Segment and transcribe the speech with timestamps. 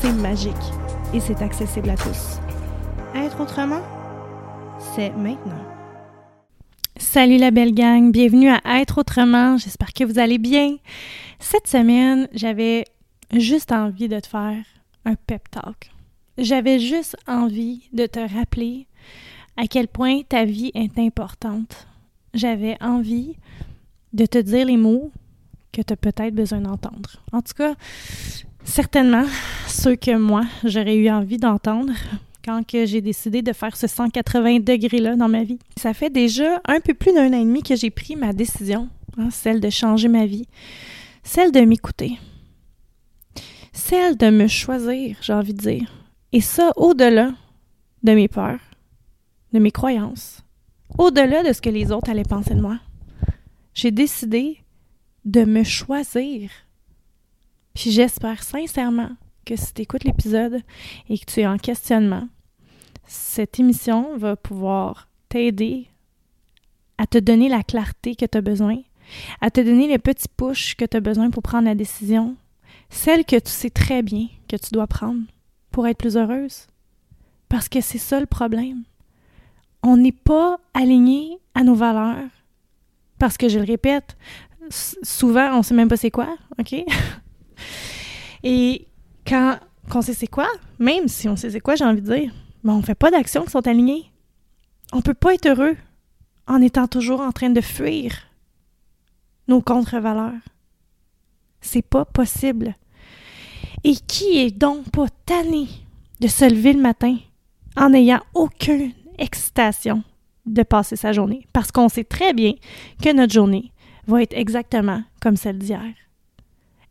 [0.00, 0.54] c'est magique
[1.12, 2.38] et c'est accessible à tous.
[3.14, 3.80] Être autrement,
[4.94, 5.58] c'est maintenant.
[6.96, 10.76] Salut la belle gang, bienvenue à Être autrement, j'espère que vous allez bien.
[11.40, 12.84] Cette semaine, j'avais
[13.34, 14.62] juste envie de te faire
[15.04, 15.90] un pep talk.
[16.36, 18.86] J'avais juste envie de te rappeler
[19.56, 21.88] à quel point ta vie est importante.
[22.34, 23.34] J'avais envie
[24.12, 25.10] de te dire les mots
[25.72, 27.22] que tu as peut-être besoin d'entendre.
[27.32, 27.74] En tout cas,
[28.64, 29.24] certainement
[29.66, 31.92] ceux que moi, j'aurais eu envie d'entendre
[32.44, 35.58] quand j'ai décidé de faire ce 180 degrés-là dans ma vie.
[35.76, 38.88] Ça fait déjà un peu plus d'un an et demi que j'ai pris ma décision,
[39.18, 40.46] hein, celle de changer ma vie,
[41.22, 42.18] celle de m'écouter,
[43.72, 45.92] celle de me choisir, j'ai envie de dire.
[46.32, 47.32] Et ça, au-delà
[48.02, 48.60] de mes peurs,
[49.52, 50.42] de mes croyances,
[50.96, 52.78] au-delà de ce que les autres allaient penser de moi.
[53.74, 54.58] J'ai décidé
[55.24, 56.50] de me choisir.
[57.78, 59.10] Puis j'espère sincèrement
[59.46, 60.62] que si tu écoutes l'épisode
[61.08, 62.26] et que tu es en questionnement,
[63.06, 65.86] cette émission va pouvoir t'aider
[66.98, 68.78] à te donner la clarté que tu as besoin,
[69.40, 72.34] à te donner les petits push que tu as besoin pour prendre la décision,
[72.90, 75.22] celle que tu sais très bien que tu dois prendre
[75.70, 76.66] pour être plus heureuse.
[77.48, 78.82] Parce que c'est ça le problème.
[79.84, 82.28] On n'est pas aligné à nos valeurs.
[83.20, 84.16] Parce que je le répète,
[84.68, 86.74] souvent, on sait même pas c'est quoi, OK?
[88.42, 88.86] Et
[89.26, 89.58] quand,
[89.94, 90.48] on sait c'est quoi,
[90.78, 92.32] même si on sait c'est quoi, j'ai envie de dire,
[92.62, 94.10] mais on fait pas d'actions qui sont alignées.
[94.92, 95.76] On peut pas être heureux
[96.46, 98.12] en étant toujours en train de fuir
[99.48, 100.40] nos contre-valeurs.
[101.60, 102.74] C'est pas possible.
[103.84, 105.66] Et qui est donc pas tanné
[106.20, 107.16] de se lever le matin
[107.76, 110.02] en n'ayant aucune excitation
[110.46, 111.46] de passer sa journée?
[111.52, 112.54] Parce qu'on sait très bien
[113.02, 113.72] que notre journée
[114.06, 115.94] va être exactement comme celle d'hier.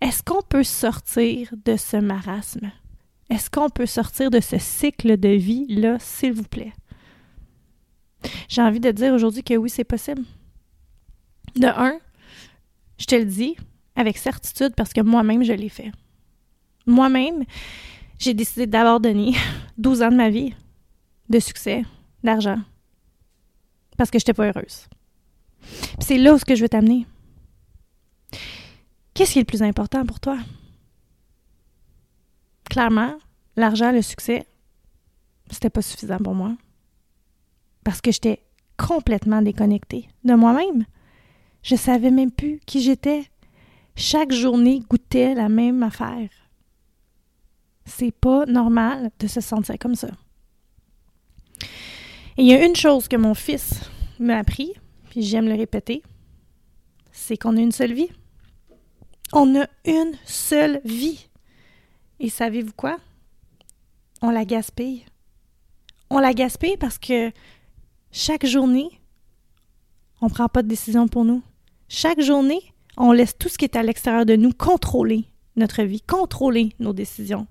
[0.01, 2.71] Est-ce qu'on peut sortir de ce marasme?
[3.29, 6.73] Est-ce qu'on peut sortir de ce cycle de vie-là, s'il vous plaît?
[8.47, 10.23] J'ai envie de dire aujourd'hui que oui, c'est possible.
[11.55, 11.99] De un,
[12.97, 13.55] je te le dis
[13.95, 15.91] avec certitude parce que moi-même, je l'ai fait.
[16.85, 17.43] Moi-même,
[18.19, 19.33] j'ai décidé d'abandonner
[19.77, 20.53] 12 ans de ma vie
[21.29, 21.83] de succès,
[22.23, 22.59] d'argent,
[23.97, 24.87] parce que je n'étais pas heureuse.
[25.99, 27.05] C'est là où que je veux t'amener.
[29.17, 30.37] Qu'est-ce qui est le plus important pour toi?
[32.69, 33.17] Clairement,
[33.55, 34.45] l'argent, le succès,
[35.49, 36.55] c'était pas suffisant pour moi.
[37.83, 38.43] Parce que j'étais
[38.77, 40.85] complètement déconnectée de moi-même.
[41.63, 43.23] Je savais même plus qui j'étais.
[43.95, 46.29] Chaque journée goûtait la même affaire.
[47.85, 50.09] C'est pas normal de se sentir comme ça.
[52.37, 53.81] Et il y a une chose que mon fils
[54.19, 54.73] m'a appris,
[55.09, 56.03] puis j'aime le répéter,
[57.11, 58.11] c'est qu'on a une seule vie.
[59.33, 61.27] On a une seule vie.
[62.19, 62.97] Et savez-vous quoi?
[64.21, 65.05] On la gaspille.
[66.09, 67.31] On la gaspille parce que
[68.11, 68.89] chaque journée,
[70.21, 71.43] on ne prend pas de décision pour nous.
[71.89, 72.61] Chaque journée,
[72.95, 75.25] on laisse tout ce qui est à l'extérieur de nous contrôler
[75.55, 77.47] notre vie, contrôler nos décisions,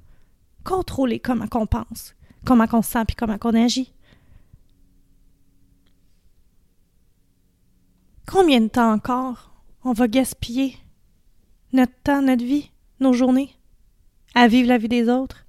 [0.65, 2.15] contrôler comment on pense,
[2.45, 3.93] comment on se sent, puis comment on agit.
[8.27, 9.53] Combien de temps encore
[9.85, 10.77] on va gaspiller
[11.77, 12.71] notre temps, notre vie,
[13.01, 13.51] nos journées,
[14.35, 15.47] à vivre la vie des autres,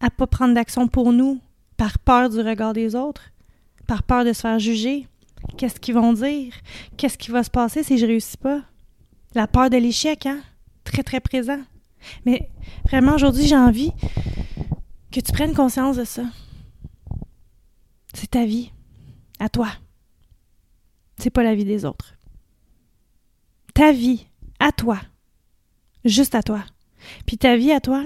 [0.00, 1.40] à pas prendre d'action pour nous
[1.76, 3.32] par peur du regard des autres,
[3.86, 5.08] par peur de se faire juger.
[5.58, 6.54] Qu'est-ce qu'ils vont dire?
[6.96, 8.62] Qu'est-ce qui va se passer si je réussis pas?
[9.34, 10.40] La peur de l'échec, hein?
[10.84, 11.60] Très, très présent.
[12.24, 12.50] Mais
[12.84, 13.92] vraiment, aujourd'hui, j'ai envie
[15.10, 16.24] que tu prennes conscience de ça.
[18.14, 18.70] C'est ta vie.
[19.40, 19.68] À toi.
[21.18, 22.14] C'est pas la vie des autres.
[23.74, 24.26] Ta vie.
[24.60, 24.98] À toi.
[26.04, 26.64] Juste à toi.
[27.26, 28.04] Puis ta vie à toi,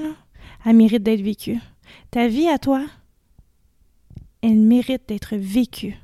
[0.64, 1.58] elle mérite d'être vécue.
[2.10, 2.84] Ta vie à toi,
[4.42, 5.96] elle mérite d'être vécue.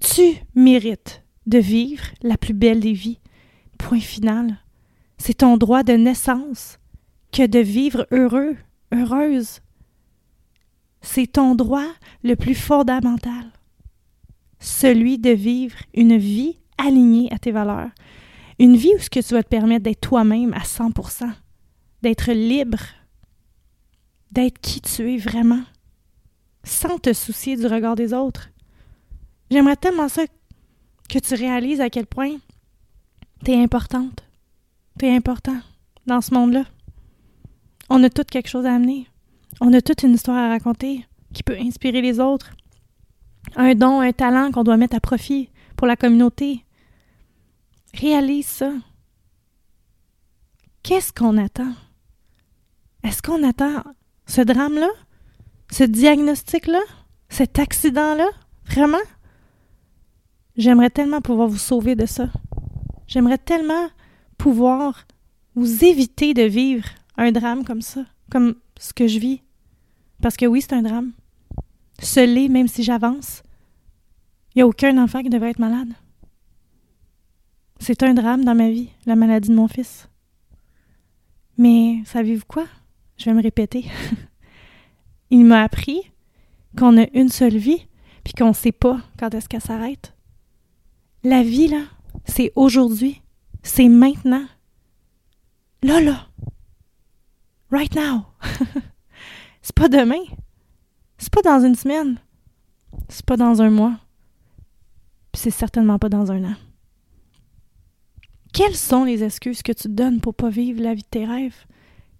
[0.00, 3.18] Tu mérites de vivre la plus belle des vies.
[3.78, 4.58] Point final.
[5.18, 6.78] C'est ton droit de naissance
[7.32, 8.56] que de vivre heureux,
[8.92, 9.60] heureuse.
[11.00, 11.88] C'est ton droit
[12.22, 13.52] le plus fondamental.
[14.60, 17.90] Celui de vivre une vie alignée à tes valeurs.
[18.58, 21.30] Une vie où ce que tu vas te permettre d'être toi-même à 100%,
[22.02, 22.80] d'être libre,
[24.30, 25.62] d'être qui tu es vraiment,
[26.64, 28.50] sans te soucier du regard des autres.
[29.50, 30.22] J'aimerais tellement ça
[31.08, 32.36] que tu réalises à quel point
[33.44, 34.24] tu es importante.
[34.98, 35.58] Tu es important
[36.06, 36.64] dans ce monde-là.
[37.90, 39.06] On a tout quelque chose à amener.
[39.60, 42.52] On a toute une histoire à raconter qui peut inspirer les autres.
[43.56, 46.64] Un don, un talent qu'on doit mettre à profit pour la communauté.
[47.94, 48.72] Réalise ça.
[50.82, 51.72] Qu'est-ce qu'on attend?
[53.04, 53.82] Est-ce qu'on attend
[54.26, 54.90] ce drame-là?
[55.70, 56.80] Ce diagnostic-là?
[57.28, 58.28] Cet accident-là?
[58.66, 58.98] Vraiment?
[60.56, 62.28] J'aimerais tellement pouvoir vous sauver de ça.
[63.06, 63.88] J'aimerais tellement
[64.38, 65.06] pouvoir
[65.54, 69.42] vous éviter de vivre un drame comme ça, comme ce que je vis.
[70.20, 71.12] Parce que oui, c'est un drame.
[72.16, 73.42] L'est, même si j'avance.
[74.54, 75.92] Il n'y a aucun enfant qui devrait être malade.
[77.84, 80.08] C'est un drame dans ma vie, la maladie de mon fils.
[81.58, 82.64] Mais savez-vous quoi?
[83.16, 83.86] Je vais me répéter.
[85.30, 86.00] Il m'a appris
[86.78, 87.88] qu'on a une seule vie,
[88.22, 90.14] puis qu'on ne sait pas quand est-ce qu'elle s'arrête.
[91.24, 91.82] La vie, là,
[92.24, 93.20] c'est aujourd'hui.
[93.64, 94.46] C'est maintenant.
[95.82, 96.28] Là, là.
[97.72, 98.26] Right now.
[99.60, 100.22] c'est pas demain.
[101.18, 102.20] C'est pas dans une semaine.
[103.08, 103.98] C'est pas dans un mois.
[105.32, 106.54] Puis c'est certainement pas dans un an.
[108.52, 111.24] Quelles sont les excuses que tu te donnes pour pas vivre la vie de tes
[111.24, 111.64] rêves?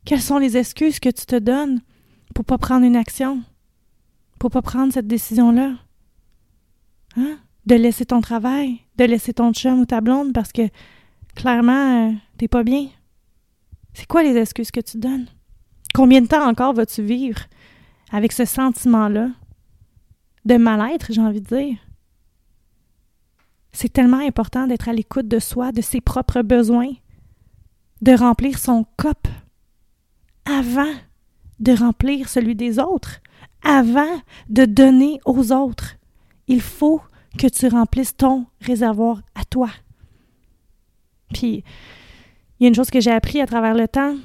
[0.06, 1.82] Quelles sont les excuses que tu te donnes
[2.34, 3.42] pour pas prendre une action?
[4.38, 5.76] Pour pas prendre cette décision-là?
[7.16, 7.38] Hein?
[7.66, 10.62] De laisser ton travail, de laisser ton chum ou ta blonde parce que
[11.34, 12.88] clairement, euh, t'es pas bien.
[13.92, 15.26] C'est quoi les excuses que tu te donnes?
[15.94, 17.40] Combien de temps encore vas-tu vivre
[18.10, 19.28] avec ce sentiment-là
[20.46, 21.76] de mal-être, j'ai envie de dire?
[23.72, 26.92] C'est tellement important d'être à l'écoute de soi, de ses propres besoins,
[28.02, 29.28] de remplir son cop
[30.44, 30.92] avant
[31.62, 33.20] de remplir celui des autres,
[33.62, 35.96] avant de donner aux autres.
[36.48, 37.00] Il faut
[37.38, 39.70] que tu remplisses ton réservoir à toi.
[41.32, 41.64] Puis,
[42.58, 44.16] il y a une chose que j'ai appris à travers le temps,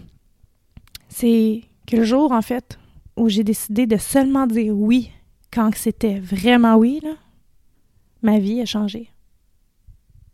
[1.09, 2.79] c'est que le jour, en fait,
[3.15, 5.11] où j'ai décidé de seulement dire oui
[5.53, 7.01] quand c'était vraiment oui,
[8.21, 9.11] ma vie a changé.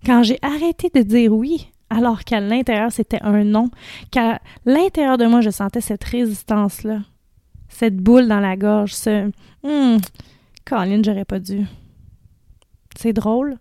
[0.05, 3.69] Quand j'ai arrêté de dire oui, alors qu'à l'intérieur c'était un non,
[4.11, 6.99] qu'à l'intérieur de moi je sentais cette résistance-là,
[7.69, 9.31] cette boule dans la gorge, ce
[9.63, 9.99] hum,
[10.65, 11.65] Colin, j'aurais pas dû.
[12.97, 13.57] C'est drôle,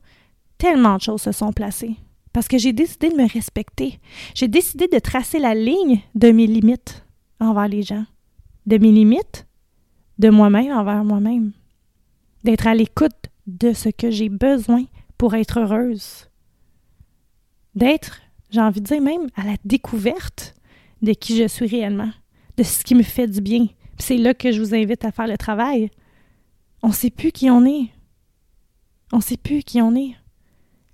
[0.58, 1.96] tellement de choses se sont placées.
[2.32, 4.00] Parce que j'ai décidé de me respecter.
[4.34, 7.04] J'ai décidé de tracer la ligne de mes limites
[7.40, 8.06] envers les gens.
[8.66, 9.46] De mes limites
[10.18, 11.52] de moi-même envers moi-même.
[12.44, 14.84] D'être à l'écoute de ce que j'ai besoin
[15.18, 16.28] pour être heureuse
[17.74, 20.54] d'être, j'ai envie de dire même, à la découverte
[21.00, 22.10] de qui je suis réellement,
[22.56, 23.66] de ce qui me fait du bien.
[23.98, 25.90] c'est là que je vous invite à faire le travail.
[26.82, 27.88] On ne sait plus qui on est.
[29.12, 30.14] On ne sait plus qui on est.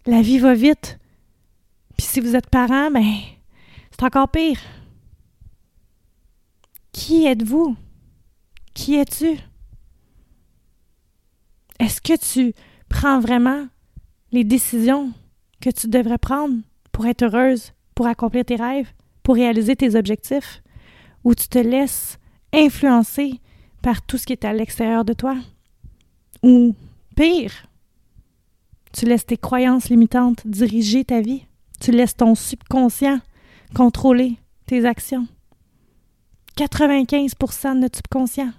[0.06, 0.98] La vie va vite.
[1.96, 3.04] Puis si vous êtes parent, ben,
[3.90, 4.60] c'est encore pire.
[6.92, 7.76] Qui êtes-vous?
[8.74, 9.38] Qui es-tu?
[11.78, 12.54] Est-ce que tu
[12.88, 13.68] prends vraiment
[14.32, 15.12] les décisions
[15.60, 16.56] que tu devrais prendre
[16.92, 18.92] pour être heureuse pour accomplir tes rêves,
[19.24, 20.62] pour réaliser tes objectifs,
[21.24, 22.16] ou tu te laisses
[22.52, 23.40] influencer
[23.82, 25.36] par tout ce qui est à l'extérieur de toi.
[26.44, 26.76] Ou
[27.16, 27.66] pire,
[28.92, 31.42] tu laisses tes croyances limitantes diriger ta vie.
[31.80, 33.18] Tu laisses ton subconscient
[33.74, 34.36] contrôler
[34.66, 35.26] tes actions.
[36.56, 38.52] 95% de notre subconscient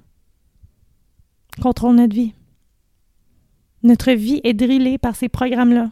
[1.62, 2.34] contrôle notre vie.
[3.84, 5.92] Notre vie est drillée par ces programmes-là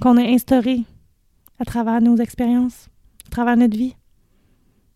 [0.00, 0.84] qu'on a instaurés
[1.58, 2.88] à travers nos expériences,
[3.26, 3.94] à travers notre vie.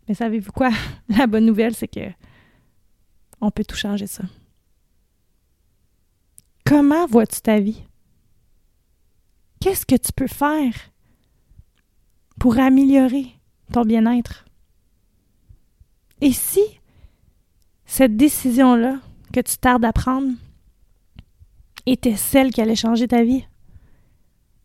[0.08, 0.70] Mais savez-vous quoi?
[1.08, 2.10] La bonne nouvelle, c'est que
[3.40, 4.24] on peut tout changer ça.
[6.64, 7.82] Comment vois-tu ta vie?
[9.60, 10.72] Qu'est-ce que tu peux faire
[12.38, 13.26] pour améliorer
[13.72, 14.46] ton bien-être?
[16.20, 16.62] Et si
[17.84, 18.98] cette décision-là
[19.32, 20.32] que tu tardes à prendre
[21.84, 23.44] était celle qui allait changer ta vie?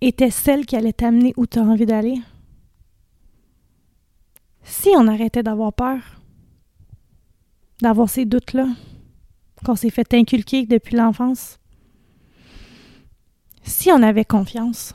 [0.02, 2.22] Était celle qui allait t'amener où tu as envie d'aller?
[4.64, 6.00] Si on arrêtait d'avoir peur,
[7.82, 8.68] d'avoir ces doutes-là,
[9.66, 11.60] qu'on s'est fait inculquer depuis l'enfance,
[13.64, 14.94] si on avait confiance,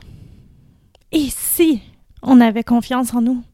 [1.12, 1.82] et si
[2.22, 3.44] on avait confiance en nous?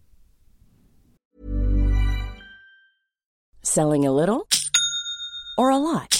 [3.62, 4.44] Selling a little
[5.58, 6.19] or a lot?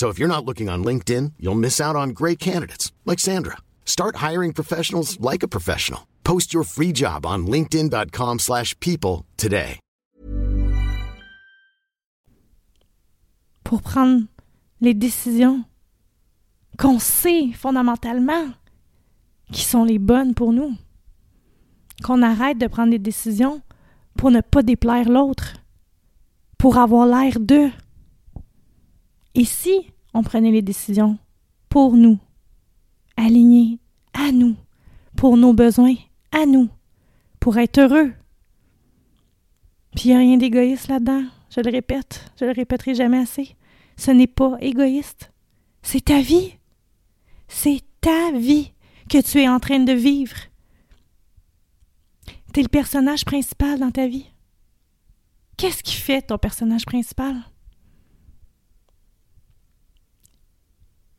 [0.00, 3.58] So if you're not looking on LinkedIn, you'll miss out on great candidates like Sandra.
[3.84, 6.06] Start hiring professionals like a professional.
[6.24, 9.78] Post your free job on linkedin.com/people today.
[13.62, 14.22] Pour prendre
[14.80, 15.64] les décisions
[16.78, 18.54] qu'on sait fondamentalement
[19.52, 20.74] qui sont les bonnes pour nous.
[22.02, 23.60] Qu'on arrête de prendre des décisions
[24.16, 25.58] pour ne pas déplaire l'autre,
[26.56, 27.70] pour avoir l'air d'eux.
[29.34, 31.18] Et si on prenait les décisions
[31.68, 32.18] pour nous,
[33.16, 33.78] alignées
[34.12, 34.56] à nous,
[35.16, 35.94] pour nos besoins
[36.32, 36.68] à nous,
[37.38, 38.12] pour être heureux?
[39.94, 41.24] Puis il n'y a rien d'égoïste là-dedans.
[41.50, 43.56] Je le répète, je le répéterai jamais assez.
[43.96, 45.32] Ce n'est pas égoïste.
[45.82, 46.54] C'est ta vie.
[47.48, 48.72] C'est ta vie
[49.08, 50.36] que tu es en train de vivre.
[52.52, 54.26] Tu es le personnage principal dans ta vie.
[55.56, 57.36] Qu'est-ce qui fait ton personnage principal?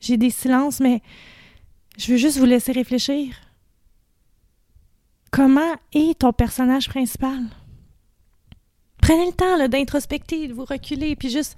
[0.02, 1.02] J'ai des silences, mais
[1.98, 3.36] je veux juste vous laisser réfléchir.
[5.32, 7.40] Comment est ton personnage principal?
[9.02, 11.58] Prenez le temps d'introspecter, de vous reculer, puis juste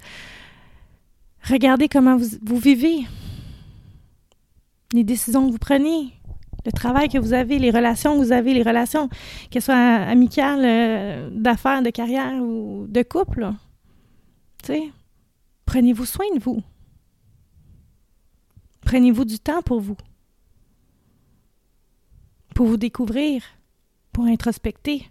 [1.48, 3.04] regardez comment vous, vivez,
[4.92, 6.12] les décisions que vous prenez,
[6.64, 9.08] le travail que vous avez, les relations que vous avez, les relations,
[9.50, 13.50] qu'elles soient amicales, euh, d'affaires, de carrière ou de couple.
[14.62, 14.92] Tu
[15.66, 16.62] prenez-vous soin de vous.
[18.84, 19.96] Prenez-vous du temps pour vous.
[22.54, 23.42] Pour vous découvrir,
[24.12, 25.10] pour introspecter,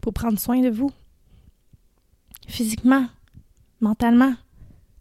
[0.00, 0.92] pour prendre soin de vous.
[2.46, 3.08] Physiquement,
[3.80, 4.34] mentalement,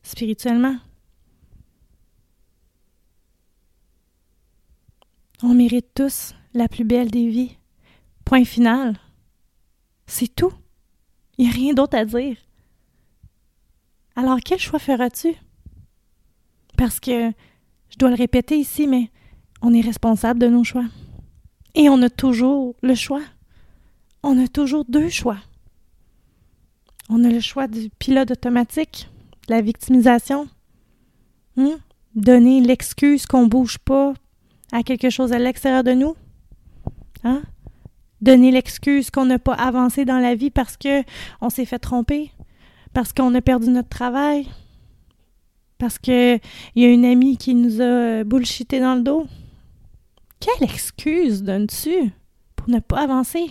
[0.01, 0.77] spirituellement.
[5.43, 7.55] On mérite tous la plus belle des vies.
[8.25, 8.99] Point final.
[10.07, 10.51] C'est tout.
[11.37, 12.37] Il n'y a rien d'autre à dire.
[14.15, 15.35] Alors quel choix feras-tu?
[16.75, 17.31] Parce que,
[17.97, 19.09] je dois le répéter ici, mais
[19.63, 20.85] on est responsable de nos choix.
[21.73, 23.23] Et on a toujours le choix.
[24.21, 25.39] On a toujours deux choix.
[27.09, 29.09] On a le choix du pilote automatique,
[29.47, 30.47] de la victimisation.
[31.55, 31.77] Hmm?
[32.13, 34.13] Donner l'excuse qu'on bouge pas
[34.71, 36.15] à quelque chose à l'extérieur de nous.
[37.23, 37.41] Hein?
[38.21, 41.01] Donner l'excuse qu'on n'a pas avancé dans la vie parce que
[41.41, 42.29] on s'est fait tromper,
[42.93, 44.47] parce qu'on a perdu notre travail,
[45.77, 46.39] parce qu'il
[46.75, 49.27] y a une amie qui nous a bullshité dans le dos.
[50.39, 52.11] Quelle excuse donnes-tu
[52.55, 53.49] pour ne pas avancer?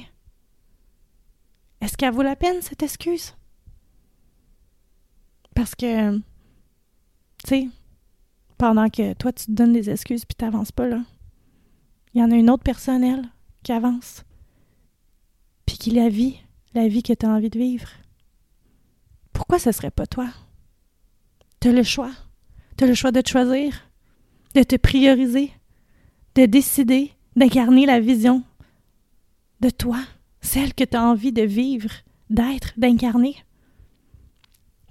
[1.80, 3.34] Est-ce qu'elle vaut la peine, cette excuse?
[5.54, 6.22] Parce que, tu
[7.46, 7.68] sais,
[8.58, 11.02] pendant que toi, tu te donnes des excuses puis t'avances pas, là,
[12.14, 13.28] il y en a une autre personne, elle,
[13.62, 14.24] qui avance.
[15.66, 16.40] Puis qui la vit,
[16.74, 17.88] la vie que tu as envie de vivre.
[19.32, 20.28] Pourquoi ce serait pas toi?
[21.66, 22.12] Tu as le choix.
[22.76, 23.90] Tu le choix de choisir,
[24.54, 25.50] de te prioriser,
[26.36, 28.44] de décider d'incarner la vision
[29.58, 29.98] de toi,
[30.40, 31.90] celle que tu as envie de vivre,
[32.30, 33.34] d'être, d'incarner.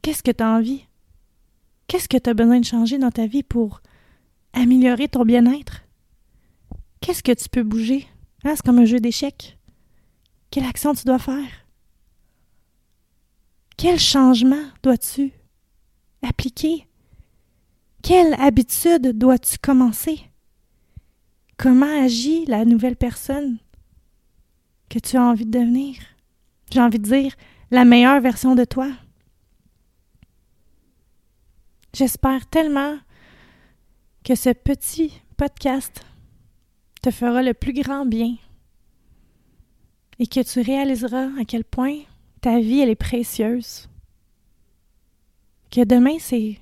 [0.02, 0.84] Qu'est-ce que tu as envie?
[1.88, 3.80] Qu'est-ce que tu as besoin de changer dans ta vie pour
[4.52, 5.86] améliorer ton bien-être?
[7.00, 8.06] Qu'est-ce que tu peux bouger?
[8.44, 9.58] Hein, c'est comme un jeu d'échecs.
[10.52, 11.66] Quelle action tu dois faire?
[13.78, 15.32] Quel changement dois-tu
[16.26, 16.88] appliquer?
[18.02, 20.20] Quelle habitude dois-tu commencer?
[21.58, 23.58] Comment agit la nouvelle personne
[24.90, 25.96] que tu as envie de devenir?
[26.72, 27.36] J'ai envie de dire
[27.72, 28.92] la meilleure version de toi.
[31.94, 32.98] J'espère tellement
[34.24, 36.06] que ce petit podcast
[37.02, 38.36] te fera le plus grand bien
[40.20, 42.00] et que tu réaliseras à quel point
[42.42, 43.88] ta vie elle est précieuse.
[45.76, 46.58] Que demain c'est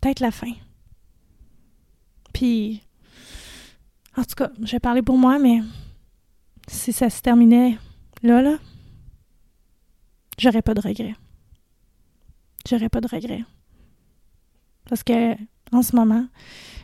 [0.00, 0.52] peut-être la fin.
[2.32, 2.80] Puis
[4.16, 5.62] en tout cas, je vais parler pour moi, mais
[6.68, 7.76] si ça se terminait
[8.22, 8.58] là, là,
[10.38, 11.16] j'aurais pas de regrets.
[12.68, 13.44] J'aurais pas de regrets.
[14.88, 15.34] Parce que,
[15.72, 16.28] en ce moment,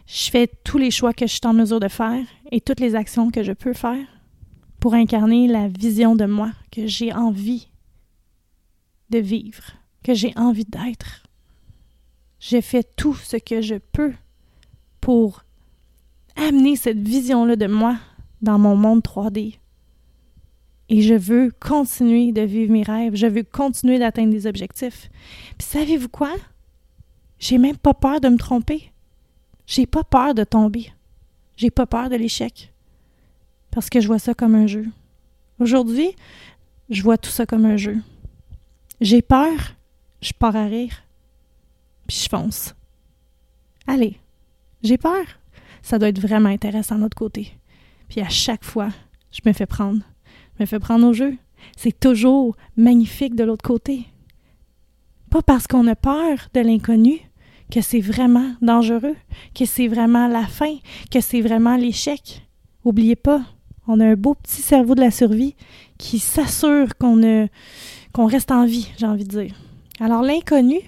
[0.08, 2.96] je fais tous les choix que je suis en mesure de faire et toutes les
[2.96, 4.04] actions que je peux faire
[4.80, 7.68] pour incarner la vision de moi que j'ai envie
[9.10, 11.27] de vivre, que j'ai envie d'être.
[12.40, 14.14] J'ai fait tout ce que je peux
[15.00, 15.44] pour
[16.36, 17.96] amener cette vision-là de moi
[18.42, 19.58] dans mon monde 3D.
[20.90, 23.14] Et je veux continuer de vivre mes rêves.
[23.14, 25.10] Je veux continuer d'atteindre des objectifs.
[25.58, 26.34] Puis savez-vous quoi?
[27.38, 28.90] J'ai même pas peur de me tromper.
[29.66, 30.92] J'ai pas peur de tomber.
[31.56, 32.72] J'ai pas peur de l'échec.
[33.70, 34.86] Parce que je vois ça comme un jeu.
[35.58, 36.12] Aujourd'hui,
[36.88, 37.98] je vois tout ça comme un jeu.
[39.00, 39.74] J'ai peur,
[40.22, 41.02] je pars à rire.
[42.08, 42.74] Puis je fonce.
[43.86, 44.18] Allez,
[44.82, 45.24] j'ai peur
[45.82, 47.52] ça doit être vraiment intéressant de l'autre côté.
[48.08, 48.90] Puis à chaque fois,
[49.30, 50.02] je me fais prendre.
[50.56, 51.34] Je me fais prendre au jeu.
[51.76, 54.06] C'est toujours magnifique de l'autre côté.
[55.30, 57.20] Pas parce qu'on a peur de l'inconnu
[57.70, 59.16] que c'est vraiment dangereux,
[59.54, 60.76] que c'est vraiment la fin,
[61.10, 62.46] que c'est vraiment l'échec.
[62.84, 63.42] Oubliez pas,
[63.86, 65.54] on a un beau petit cerveau de la survie
[65.98, 67.48] qui s'assure qu'on
[68.12, 69.54] qu'on reste en vie, j'ai envie de dire.
[70.00, 70.80] Alors l'inconnu,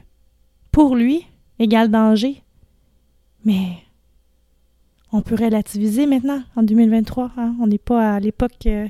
[0.80, 1.26] pour lui,
[1.58, 2.42] égale danger.
[3.44, 3.84] Mais
[5.12, 7.32] on peut relativiser maintenant, en 2023.
[7.36, 7.54] Hein.
[7.60, 8.88] On n'est pas à l'époque euh,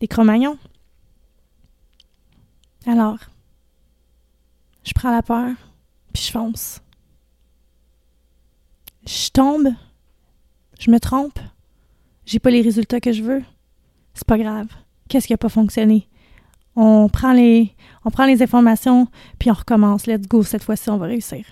[0.00, 0.58] des Cro-Magnons.
[2.86, 3.16] Alors,
[4.84, 5.54] je prends la peur,
[6.12, 6.82] puis je fonce.
[9.06, 9.70] Je tombe,
[10.78, 11.38] je me trompe,
[12.26, 13.42] j'ai pas les résultats que je veux.
[14.12, 14.68] C'est pas grave.
[15.08, 16.06] Qu'est-ce qui a pas fonctionné?
[16.76, 17.74] On prend les,
[18.42, 19.06] informations,
[19.38, 20.06] puis on recommence.
[20.06, 21.44] Let's go, cette fois-ci, on va réussir.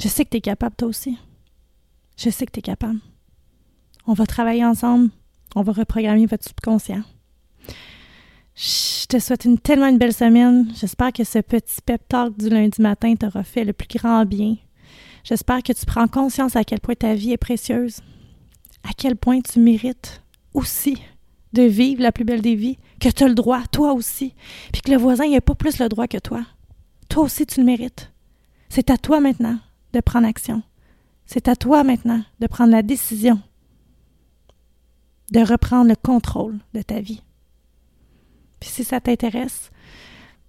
[0.00, 1.16] Je sais que tu es capable, toi aussi.
[2.16, 2.98] Je sais que tu es capable.
[4.06, 5.10] On va travailler ensemble.
[5.54, 7.02] On va reprogrammer votre subconscient.
[8.54, 10.72] Je te souhaite une tellement une belle semaine.
[10.74, 14.56] J'espère que ce petit pep talk du lundi matin t'aura fait le plus grand bien.
[15.24, 18.00] J'espère que tu prends conscience à quel point ta vie est précieuse,
[18.82, 20.22] à quel point tu mérites
[20.52, 20.98] aussi
[21.52, 24.34] de vivre la plus belle des vies, que tu as le droit, toi aussi,
[24.72, 26.44] puis que le voisin n'a pas plus le droit que toi.
[27.08, 28.10] Toi aussi, tu le mérites.
[28.68, 29.58] C'est à toi maintenant
[29.92, 30.62] de prendre action.
[31.26, 33.40] C'est à toi maintenant de prendre la décision
[35.32, 37.22] de reprendre le contrôle de ta vie.
[38.60, 39.70] Puis si ça t'intéresse,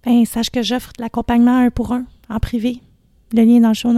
[0.04, 2.80] ben sache que j'offre l'accompagnement un pour un en privé.
[3.32, 3.92] Le lien est dans le show.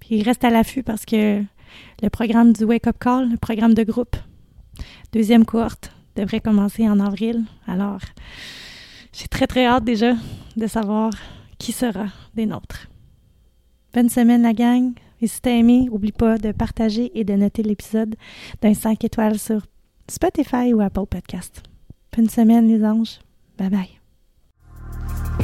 [0.00, 1.42] Puis reste à l'affût parce que
[2.02, 4.16] le programme du Wake Up Call, le programme de groupe,
[5.12, 7.44] deuxième cohorte, devrait commencer en avril.
[7.66, 8.00] Alors,
[9.12, 10.14] j'ai très très hâte déjà
[10.56, 11.12] de savoir
[11.58, 12.88] qui sera des nôtres.
[13.92, 14.92] Bonne semaine la gang.
[15.20, 18.16] Et si t'as aimé, oublie pas de partager et de noter l'épisode
[18.60, 19.62] d'un 5 étoiles sur
[20.10, 21.62] Spotify ou Apple Podcast.
[22.14, 23.20] Bonne semaine les anges.
[23.56, 25.43] Bye bye.